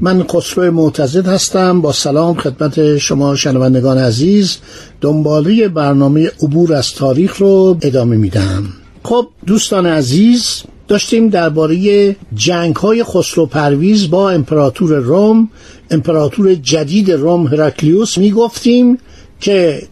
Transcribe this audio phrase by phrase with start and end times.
[0.00, 1.80] من خسرو معتزد هستم.
[1.80, 4.58] با سلام خدمت شما شنوندگان عزیز.
[5.00, 8.64] دنباله برنامه عبور از تاریخ رو ادامه میدم.
[9.02, 15.50] خب دوستان عزیز داشتیم درباره جنگ های خسرو پرویز با امپراتور روم
[15.90, 18.98] امپراتور جدید روم هراکلیوس می‌گفتیم
[19.40, 19.82] که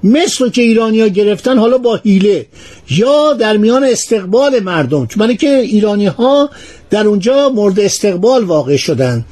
[0.40, 2.46] رو که ایرانیا گرفتن حالا با حیله
[2.90, 5.06] یا در میان استقبال مردم.
[5.06, 6.50] چون که ایرانی ها
[6.90, 9.24] در اونجا مورد استقبال واقع شدن.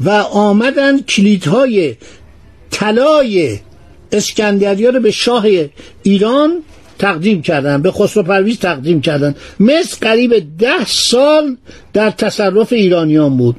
[0.00, 1.96] و آمدن کلیدهای
[2.70, 3.58] طلای
[4.12, 5.46] اسکندریا رو به شاه
[6.02, 6.62] ایران
[6.98, 9.34] تقدیم کردن به خسرو پرویز تقدیم کردن.
[9.60, 11.56] مصر قریب ده سال
[11.92, 13.56] در تصرف ایرانیان بود.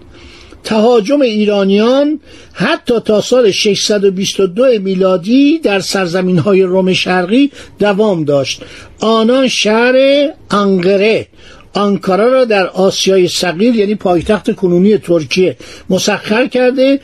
[0.64, 2.20] تهاجم ایرانیان
[2.54, 8.62] حتی تا سال 622 میلادی در سرزمین های روم شرقی دوام داشت.
[9.00, 11.28] آنان شهر انقره
[11.74, 15.58] آنکارا را در آسیای صغیر یعنی پایتخت کنونی ترکیه
[15.90, 17.00] مسخر کرده.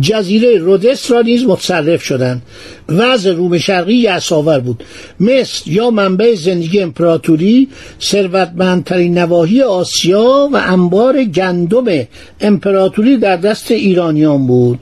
[0.00, 2.42] جزیره رودس را نیز متصرف شدند.
[2.88, 4.84] وضع روم شرقی یعصاور بود.
[5.20, 7.68] مصر یا منبع زندگی امپراتوری
[8.00, 12.06] ثروتمندترین نواحی آسیا و انبار گندم
[12.40, 14.78] امپراتوری در دست ایرانیان بود.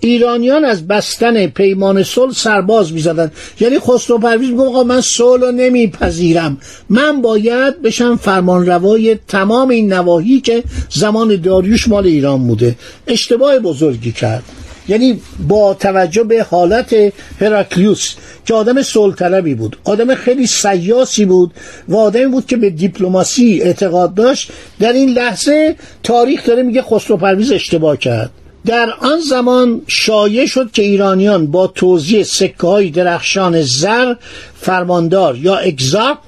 [0.00, 3.32] ایرانیان از بستن پیمان صلح سرباز می‌زدن.
[3.60, 6.58] یعنی خسرو پرویز میگه آقا من صلح رو نمیپذیرم.
[6.88, 12.74] من باید بشم فرمان روای تمام این نواحی که زمان داریوش مال ایران بوده.
[13.06, 14.42] اشتباه بزرگی کرد.
[14.88, 16.96] یعنی با توجه به حالت
[17.40, 18.14] هراکلیوس
[18.46, 18.82] که آدم
[19.18, 21.54] طلبی بود آدم خیلی سیاسی بود
[21.88, 24.50] و آدمی بود که به دیپلماسی اعتقاد داشت
[24.80, 28.30] در این لحظه تاریخ داره میگه خسرو پرویز اشتباه کرد.
[28.66, 34.14] در آن زمان شایع شد که ایرانیان با توزیع سکه های درخشان زر
[34.60, 36.18] فرماندار یا اگزاق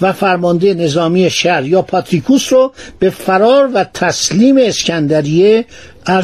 [0.00, 5.64] و فرمانده نظامی شهر یا پاتریکوس رو به فرار و تسلیم اسکندریه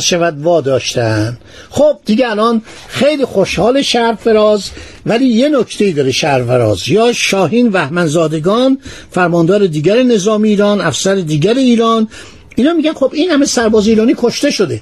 [0.01, 1.39] شود واداشتن
[1.71, 4.71] خب دیگه الان خیلی خوشحال شهر فراز
[5.07, 6.89] ولی یه نکته داره شهر فراز.
[6.89, 8.79] یا شاهین وحمنزادگان
[9.11, 12.09] فرماندار دیگر نظام ایران افسر دیگر ایران
[12.57, 14.81] اینا میگن خب این همه سرباز ایرانی کشته شده.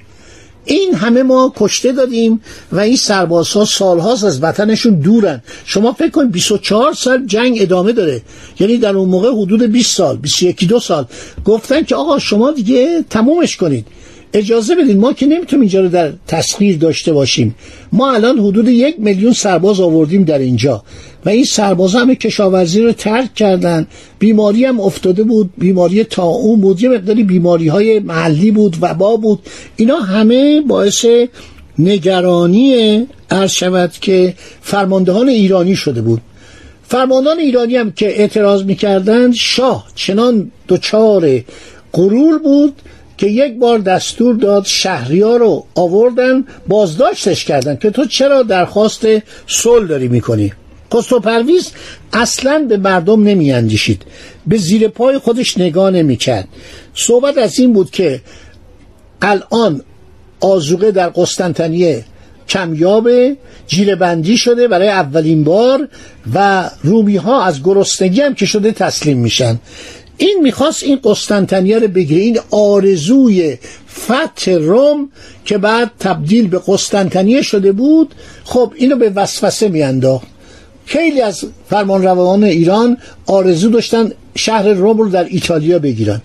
[0.66, 2.41] این همه ما کشته دادیم
[2.72, 5.43] و این سربازها سالهاست از وطنشون دورن.
[5.65, 8.22] شما فکر کنید 24 سال جنگ ادامه داره.
[8.60, 11.06] یعنی در اون موقع حدود 20 سال 21 دو سال.
[11.44, 13.87] گفتن که آقا شما دیگه تمومش کنید.
[14.32, 17.55] اجازه بدید ما که نمی‌تونیم اینجا رو در تسخیر داشته باشیم.
[17.93, 20.82] ما الان حدود یک میلیون سرباز آوردیم در اینجا.
[21.26, 23.87] و این سرباز همه کشاورزی رو ترک کردن.
[24.19, 29.38] بیماری هم افتاده بود بیماری اون بود یه مقداری بیماری های محلی بود وبا بود.
[29.76, 31.06] اینا همه باعث
[31.78, 36.20] نگرانی عرض شود که فرماندهان ایرانی شده بود.
[36.88, 41.41] فرماندهان ایرانی هم که اعتراض می‌کردند شاه چنان دچار
[41.93, 42.75] غرور بود
[43.19, 49.06] که یک بار دستور داد شهریار رو آوردن بازداشتش کردن که تو چرا درخواست
[49.47, 50.53] صلح داری می‌کنی؟
[50.95, 51.71] خسرو پرویز
[52.13, 54.03] اصلا به مردم نمیاندیشید.
[54.47, 56.49] به زیر پای خودش نگاه نمی‌کرد.
[56.95, 58.21] صحبت از این بود که
[59.23, 59.83] الان
[60.41, 62.05] آزوقه در قسطنطنیه
[62.49, 63.37] کمیابه
[63.67, 65.89] جیره بندی شده برای اولین بار
[66.35, 69.59] و رومی ها از گرسنگی هم که شده تسلیم میشن.
[70.17, 72.21] این می‌خواست این قسطنطنیه رو بگیره.
[72.23, 73.59] این آرزوی
[73.99, 75.11] فتح روم
[75.44, 80.27] که بعد تبدیل به قسطنطنیه شده بود خب اینو به وسوسه میانداخت.
[80.87, 82.97] خیلی از فرمانروان ایران
[83.27, 86.23] آرزو داشتن شهر روم رو در ایتالیا بگیرن.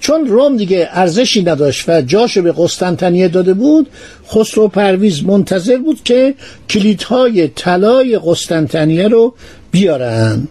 [0.00, 3.88] چون روم دیگه ارزشی نداشت و جاشو به قسطنطنیه داده بود
[4.28, 6.34] خسرو پرویز منتظر بود که
[6.70, 9.34] کلیدهای طلای قسطنطنیه رو
[9.70, 10.48] بیارن.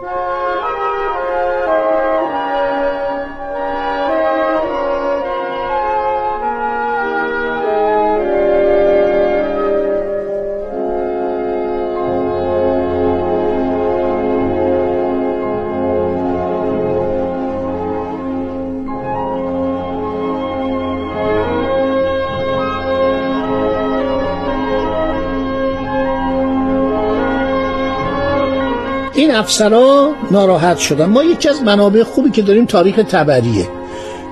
[29.14, 31.06] این افسرا ناراحت شدن.
[31.06, 33.68] ما یکی از منابع خوبی که داریم تاریخ تبریه.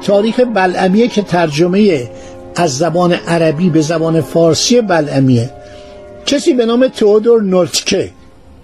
[0.05, 2.09] تاریخ بلعمیه که ترجمه
[2.55, 5.49] از زبان عربی به زبان فارسی بلعمیه.
[6.25, 8.09] کسی به نام تئودور نولتکه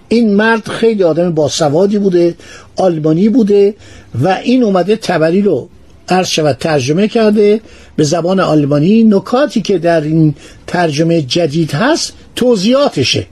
[0.08, 2.34] این مرد خیلی آدم باسوادی بوده
[2.76, 3.74] آلمانی بوده
[4.22, 5.68] و این اومده تبری رو
[6.08, 7.60] عرض شود ترجمه کرده
[7.96, 9.04] به زبان آلمانی.
[9.04, 10.34] نکاتی که در این
[10.66, 13.26] ترجمه جدید هست توضیحاتشه.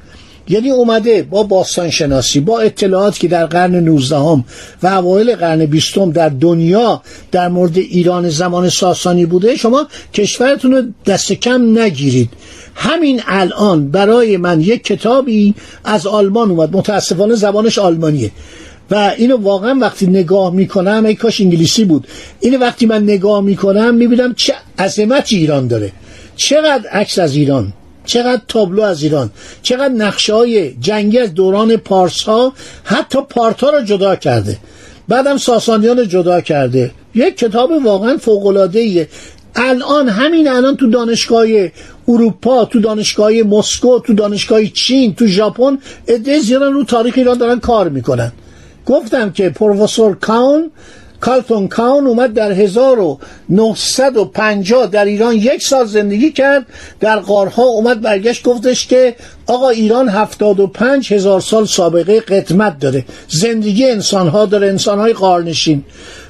[0.48, 4.44] یعنی اومده با باستان شناسی با اطلاعاتی که در قرن 19 هم
[4.82, 7.02] و اوایل قرن 20 در دنیا
[7.32, 12.30] در مورد ایران زمان ساسانی بوده شما کشورتون رو دست کم نگیرید.
[12.74, 15.54] همین الان برای من یک کتابی
[15.84, 18.30] از آلمان اومد متاسفانه زبانش آلمانیه.
[18.90, 22.06] و اینو واقعا وقتی نگاه می‌کنم ای کاش انگلیسی بود.
[22.40, 25.92] اینو وقتی من نگاه می‌کنم می‌بینم چه عظمتی ایران داره.
[26.36, 27.72] چقدر عکس از ایران.
[28.04, 29.30] چقدر تابلو از ایران
[29.62, 32.52] چقدر نقشه های جنگی از دوران پارس ها
[32.84, 34.58] حتی پارتا رو جدا کرده.
[35.08, 36.90] بعدم ساسانیان رو جدا کرده.
[37.14, 38.46] یک کتاب واقعا فوق
[39.56, 41.46] الان همین الان تو دانشگاه
[42.08, 45.78] اروپا تو دانشگاه مسکو تو دانشگاه چین تو ژاپن
[46.08, 48.32] عده زیرا رو تاریخ ایران دارن کار می‌کنن.
[48.86, 50.70] گفتم که پروفسور کاون
[51.24, 56.66] کالتون کاون اومد در 1950 در ایران یک سال زندگی کرد.
[57.00, 59.16] در قارها اومد برگشت گفتش که
[59.46, 63.04] آقا ایران 75 هزار سال سابقه قدمت داره.
[63.28, 65.84] زندگی انسانها داره انسانهای قارنشین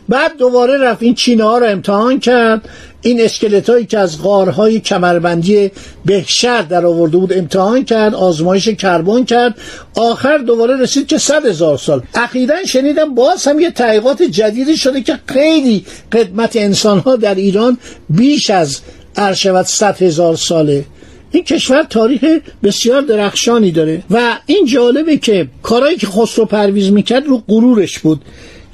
[0.09, 2.69] بعد دوباره رفت این چینه ها رو امتحان کرد.
[3.05, 5.71] این اسکلت هایی که از غارهای کمربندی
[6.05, 9.55] بهشر در آورده بود امتحان کرد آزمایش کربن کرد.
[9.97, 12.03] آخر دوباره رسید که صد هزار سال.
[12.15, 17.79] اخیرا شنیدم باز هم یه تحقیقات جدیدی شده که خیلی قدمت انسان ها در ایران
[18.11, 18.81] بیش از
[19.17, 20.85] ارشود صد هزار ساله.
[21.31, 22.25] این کشور تاریخ
[22.63, 24.03] بسیار درخشانی داره.
[24.11, 28.21] و این جالبه که کارهایی که خسرو پرویز می‌کرد رو غرورش بود.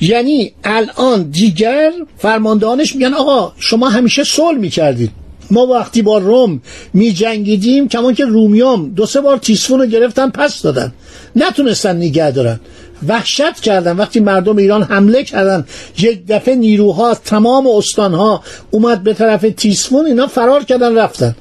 [0.01, 5.11] یعنی الان دیگر فرماندهانش میگن آقا شما همیشه صلح می‌کردید.
[5.51, 6.61] ما وقتی با روم
[6.95, 10.93] می جنگیدیم کمان که رومیام دو سه بار تیسفون رو گرفتن پس دادن.
[11.37, 12.61] نتونستن نگه دارن.
[13.09, 13.97] وحشت کردن.
[13.97, 15.65] وقتی مردم ایران حمله کردن
[15.99, 21.35] یک دفعه نیروها تمام استانها اومد به طرف تیسفون اینا فرار کردن رفتن.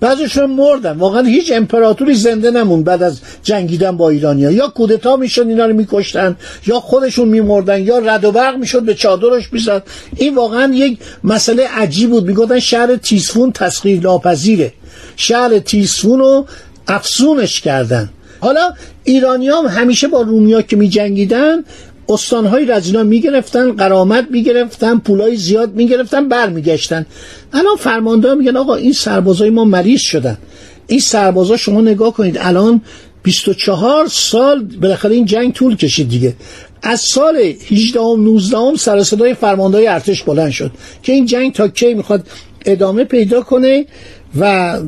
[0.00, 0.92] بعضیشون مردن.
[0.98, 4.50] واقعا هیچ امپراتوری زنده نمون بعد از جنگیدن با ایرانیا.
[4.50, 6.36] یا کودتا می‌شد اینا رو میکشتن
[6.66, 9.82] یا خودشون میمردن یا رد و برق می‌شد به چادرش می‌زد.
[10.16, 12.26] این واقعا یک مسئله عجیب بود.
[12.26, 14.72] می‌گفتن شهر تیسفون تسخیر ناپذیره.
[15.16, 16.46] شهر تیسفون رو
[16.88, 18.10] افسونش کردن.
[18.40, 18.70] حالا
[19.04, 21.64] ایرانی هم همیشه با رومیا که می جنگیدن
[22.08, 27.06] استانهای از اینا می‌گرفتن قرامت می‌گرفتن پولای زیاد می‌گرفتن برمیگشتن.
[27.52, 30.38] الان فرمانده میگن آقا این سربازای ما مریض شدن.
[30.86, 32.80] این سربازا شما نگاه کنید الان
[33.22, 36.34] 24 سال بالاخره این جنگ طول کشید دیگه.
[36.82, 37.36] از سال
[37.70, 40.70] 18 و 19 هم سر صدای فرماندهای ارتش بلند شد
[41.02, 42.26] که این جنگ تا کی می‌خواد
[42.66, 43.86] ادامه پیدا کنه
[44.38, 44.78] و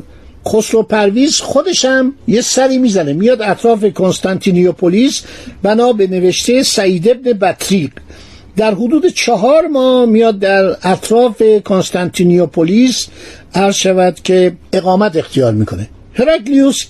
[0.47, 3.13] خسرو پرویز خودشم یه سری می‌زنه.
[3.13, 5.21] میاد اطراف کنستانتینیوپولیس
[5.63, 7.91] بنا به نوشته سعید ابن بطریق.
[8.57, 13.07] در حدود چهار ماه میاد در اطراف کنستانتینیوپولیس
[13.53, 15.89] عرض شود که اقامت اختیار می‌کنه.
[16.13, 16.85] هرکلیوس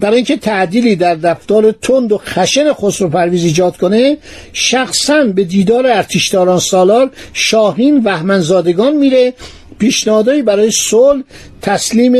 [0.00, 4.18] برای اینکه تعدیلی در دفتار تند و خشن خسرو پرویز ایجاد کنه
[4.52, 9.34] شخصا به دیدار ارتشداران سالار شاهین وهمنزادگان میره.
[9.78, 11.22] پیشنهادهایی برای صلح
[11.62, 12.14] تسلیم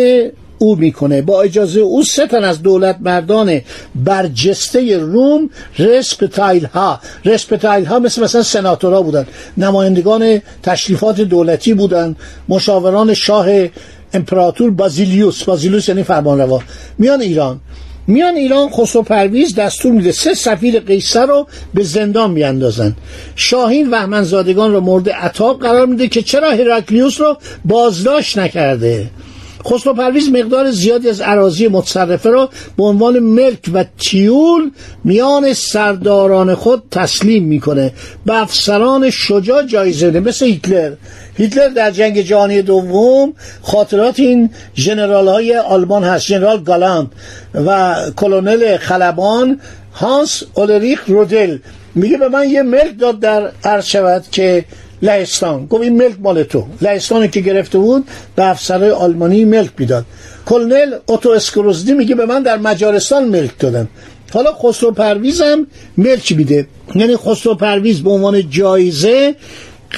[0.63, 1.23] او می‌کنه.
[1.23, 3.61] با اجازه او سه از دولت مردان
[3.95, 9.27] برجسته روم رسپتایل ها رسپتایل ها مثل مثلا سناتورا بودن.
[9.57, 12.17] نمایندگان تشریفات دولتی بودن.
[12.49, 13.47] مشاوران شاه
[14.13, 15.45] امپراتور بازیلیوس.
[15.45, 16.63] بازیلیوس یعنی فرمانروا.
[16.99, 17.61] میان ایران.
[18.07, 22.97] میان ایران خسرو پرویز دستور میده سه سفیر قیصر رو به زندان میاندازن
[23.37, 29.11] شاهین وهمنزادگان رو مورد عطاب قرار میده که چرا هراکلیوس رو بازداشت نکرده؟
[29.67, 34.71] خسرو پرویز مقدار زیادی از عراضی متصرفه را به عنوان ملک و تیول
[35.05, 37.93] میان سرداران خود تسلیم می‌کنه.
[38.27, 40.93] به افسران شجاع جایزه بده مثل هیتلر.
[41.37, 46.27] هیتلر در جنگ جهانی دوم خاطرات این جنرال های آلمان هست.
[46.27, 47.13] جنرال گالاند
[47.55, 49.61] و کلونل خلبان
[49.95, 51.59] هانس اولریخ رودل.
[51.95, 54.65] میگه به من یه ملک داد در عرض شود که
[55.03, 55.67] لهستان.
[55.67, 56.67] گفت این ملک مال تو.
[56.83, 58.05] لهستانی که گرفته بود
[58.37, 60.05] به افسرهای آلمانی ملک می‌داد.
[60.47, 63.89] کلنل اوتو اسکروزدی میگه به من در مجارستان ملک دادن.
[64.35, 65.67] حالا خسرو پرویزم
[65.97, 66.67] ملک میده.
[66.95, 69.35] یعنی خسرو پرویز به عنوان جایزه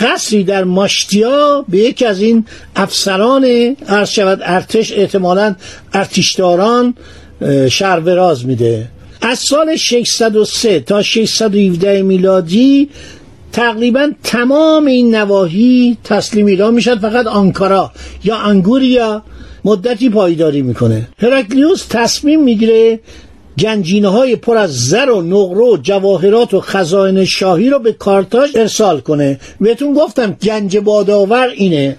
[0.00, 2.44] قصری در ماشتیا به یکی از این
[2.76, 3.44] افسران
[3.88, 5.56] عرض ارتش احتمالا
[5.92, 6.94] ارتشداران
[7.70, 8.88] شهروراز میده.
[9.22, 12.88] از سال 603 تا 617 میلادی
[13.54, 17.92] تقریبا تمام این نواحی تسلیم ایران می‌شد فقط آنکارا
[18.24, 19.22] یا انگوریا
[19.64, 21.08] مدتی پایداری می‌کنه.
[21.18, 23.00] هرکلیوس تصمیم می‌گیره
[23.58, 28.50] گنجینه های پر از زر و نقره و جواهرات و خزائن شاهی رو به کارتاژ
[28.56, 29.40] ارسال کنه.
[29.60, 31.96] بهتون گفتم گنج بادآور اینه.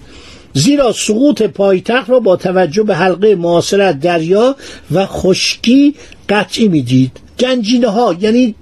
[0.53, 4.55] زیرا سقوط پایتخت را با توجه به حلقه معاصرت دریا
[4.91, 5.95] و خشکی
[6.29, 7.11] قطعی می‌دید.
[7.39, 8.55] گنجینه ها یعنی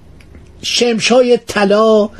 [0.62, 2.10] شمش های طلا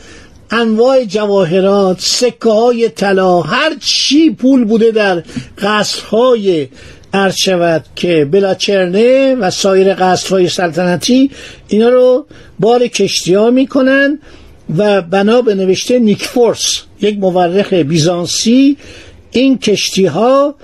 [0.55, 5.23] انواع جواهرات سکه های طلا هر چی پول بوده در
[5.59, 6.69] قصرهای
[7.13, 11.31] عرض شود که بلاچرنه و سایر قصرهای سلطنتی
[11.69, 12.27] اینا رو
[12.59, 14.19] بار کشتی ها می‌کنن
[14.77, 18.77] و بنا به نوشته نیکفورس یک مورخ بیزانسی
[19.31, 20.55] این کشتی ها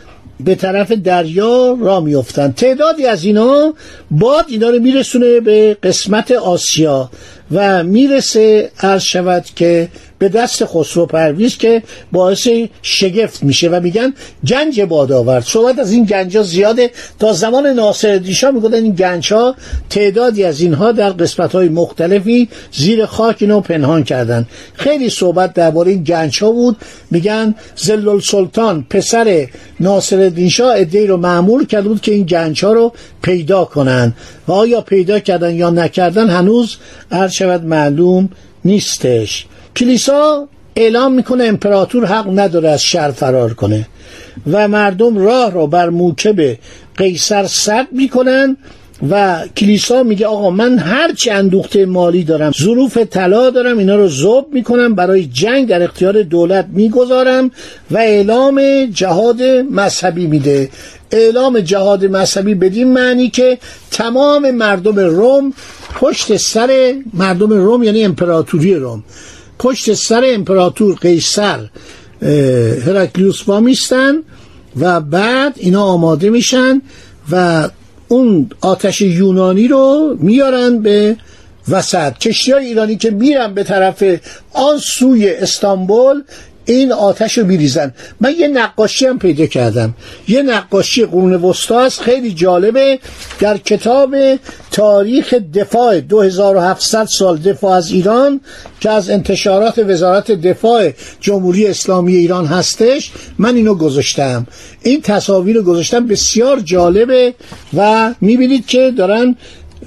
[0.45, 3.75] به طرف دریا را میفتند تعدادی از اینا
[4.11, 7.11] باد اینا رو میرسونه به قسمت آسیا.
[7.53, 9.89] و می‌رسه عرض شود که
[10.21, 12.49] به دست خسرو پرویز که باعث
[12.83, 14.15] شگفت میشه و میگن
[14.47, 16.91] گنج باد آورد صحبت از این گنج ها زیاده.
[17.19, 19.55] تا زمان ناصر دیشا میگن این گنج ها
[19.91, 24.47] تعدادی از اینها در قسمت های مختلفی زیر خاک اینو پنهان کردن.
[24.75, 26.77] خیلی صحبت درباره این گنج ها بود.
[27.11, 29.47] میگن زلل سلطان پسر
[29.81, 34.15] ناصر دیشا ادهی رو معمول کرده بود که این گنج ها رو پیدا کنن.
[34.49, 36.77] و آیا پیدا کردن یا نکردن هنوز
[37.11, 38.29] عرض شود معلوم
[38.65, 39.47] نیستش.
[39.77, 43.87] کلیسا اعلام می‌کنه امپراتور حق نداره از شهر فرار کنه
[44.53, 46.57] و مردم راه رو بر موکب
[46.97, 48.57] قیصر سد می‌کنن
[49.11, 54.47] و کلیسا میگه آقا من هرچی اندوخته مالی دارم ظروف طلا دارم اینا رو ذوب
[54.53, 57.51] می‌کنم برای جنگ در اختیار دولت می‌گذارم
[57.91, 60.71] و اعلام جهاد مذهبی میده.
[61.11, 63.59] اعلام جهاد مذهبی بدین معنی که
[63.91, 65.53] تمام مردم روم
[65.95, 69.05] پشت سر مردم روم یعنی امپراتوری روم.
[69.61, 71.59] پشت سر امپراتور قیصر
[72.87, 74.15] هرکلیوس وامیستن
[74.81, 76.83] و بعد اینا آماده میشن
[77.31, 77.69] و
[78.09, 81.17] اون آتش یونانی رو میارن به
[81.69, 82.19] وسط.
[82.19, 84.05] کشتی ایرانی که میرن به طرف
[84.53, 86.23] آن سوی استانبول
[86.65, 87.95] این آتش رو میریزن.
[88.21, 89.95] من یه نقاشی هم پیدا کردم.
[90.29, 92.01] یه نقاشی قرون وسطا است.
[92.01, 92.99] خیلی جالبه.
[93.41, 94.17] در کتاب
[94.71, 98.41] تاریخ دفاع 2700 سال دفاع از ایران
[98.81, 104.47] که از انتشارات وزارت دفاع جمهوری اسلامی ایران هستش من اینو گذاشتم.
[104.83, 106.07] این تصاویر رو گذاشتم.
[106.07, 107.35] بسیار جالبه
[107.77, 109.37] و می‌بینید که دارن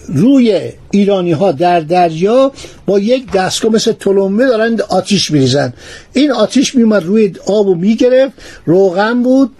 [0.08, 2.52] روی ایرانی ها در دریا
[2.86, 5.74] با یک دستگاه مثل تلمبه دارن آتیش میریزن.
[6.14, 8.34] این آتیش میومد روی آب و می‌گرفت.
[8.66, 9.52] روغن بود.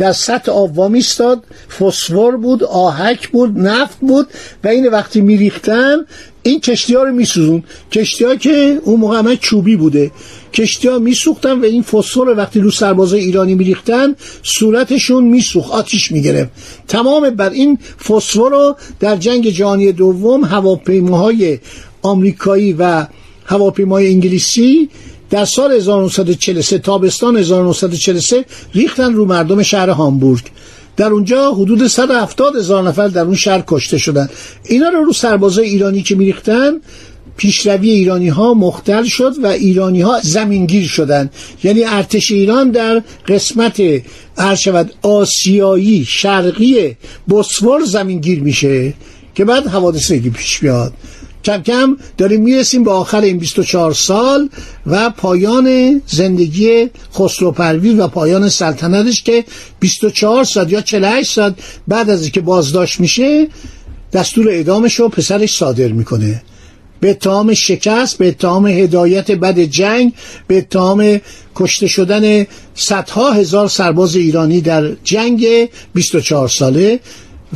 [0.00, 1.44] در سطح آب وامیستاد
[1.78, 4.26] فسفر بود آهک بود نفت بود
[4.64, 5.96] و این وقتی میریختن
[6.42, 10.10] این کشتی ها رو میسوزون کشتی ها که اون موقع همه چوبی بوده.
[10.54, 16.50] کشتی ها میسوختن و این فسفر وقتی رو سربازه ایرانی میریختن صورتشون میسوخت آتیش می‌گرفت.
[16.88, 17.78] تمام بر این
[18.08, 21.58] فسفر رو در جنگ جهانی دوم هواپیماهای
[22.02, 23.06] آمریکایی و
[23.46, 24.88] هواپیمای انگلیسی
[25.30, 28.44] در سال 1943 تابستان 1943
[28.74, 30.42] ریختن رو مردم شهر هامبورگ.
[30.96, 34.28] در اونجا حدود 170 هزار نفر در اون شهر کشته شدن.
[34.64, 36.72] اینا رو رو سربازای ایرانی که میریختن
[37.36, 41.30] پیشروی ایرانی ها مختل شد و ایرانی ها زمینگیر شدن.
[41.64, 43.82] یعنی ارتش ایران در قسمت
[44.54, 46.96] شود آسیایی شرقی
[47.30, 48.94] بسفور زمینگیر میشه
[49.34, 50.92] که بعد حوادث پیش بیاد
[51.44, 54.48] کم کم داریم می‌رسیم به آخر این 24 سال
[54.86, 59.44] و پایان زندگی خسرو پرویز و پایان سلطنتش که
[59.80, 61.54] 24 سال یا 48 سال
[61.88, 63.48] بعد از اینکه بازداشت میشه
[64.12, 66.42] دستور اعدامش رو پسرش صادر می‌کنه.
[67.00, 70.12] به اتهام شکست به اتهام هدایت بد جنگ
[70.46, 71.20] به اتهام
[71.54, 77.00] کشته شدن صدها هزار سرباز ایرانی در جنگ 24 ساله.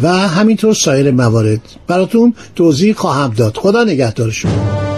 [0.02, 1.60] و همینطور سایر موارد.
[1.86, 3.56] براتون توضیح خواهم داد.
[3.56, 4.93] خدا نگهدار شما.